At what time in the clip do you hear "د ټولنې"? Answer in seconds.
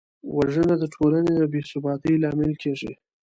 0.79-1.31